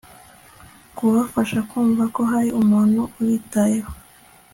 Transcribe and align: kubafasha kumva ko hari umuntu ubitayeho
kubafasha 0.95 1.59
kumva 1.69 2.03
ko 2.15 2.21
hari 2.31 2.49
umuntu 2.61 3.01
ubitayeho 3.19 3.91